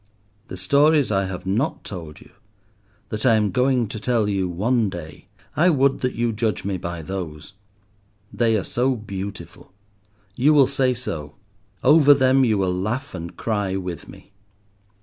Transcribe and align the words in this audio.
The 0.47 0.57
stories 0.57 1.11
I 1.11 1.25
have 1.25 1.45
not 1.45 1.83
told 1.83 2.21
you, 2.21 2.31
that 3.09 3.23
I 3.23 3.35
am 3.35 3.51
going 3.51 3.87
to 3.89 3.99
tell 3.99 4.27
you 4.27 4.49
one 4.49 4.89
day, 4.89 5.27
I 5.55 5.69
would 5.69 5.99
that 5.99 6.15
you 6.15 6.33
judge 6.33 6.65
me 6.65 6.77
by 6.77 7.03
those. 7.03 7.53
They 8.33 8.57
are 8.57 8.63
so 8.63 8.95
beautiful; 8.95 9.71
you 10.35 10.55
will 10.55 10.65
say 10.65 10.95
so; 10.95 11.35
over 11.83 12.15
them, 12.15 12.43
you 12.43 12.57
will 12.57 12.73
laugh 12.73 13.13
and 13.13 13.37
cry 13.37 13.75
with 13.75 14.09
me. 14.09 14.31